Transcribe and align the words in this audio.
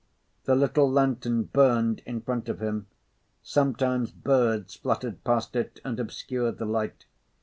The 0.45 0.55
little 0.55 0.89
lantern 0.91 1.43
burned 1.43 2.01
in 2.07 2.21
front 2.21 2.49
of 2.49 2.59
him. 2.59 2.87
Sometimes 3.43 4.09
birds 4.09 4.73
fluttered 4.73 5.23
past 5.23 5.55
it 5.55 5.79
and 5.85 5.99
obscured 5.99 6.57
the 6.57 6.65
light. 6.65 7.05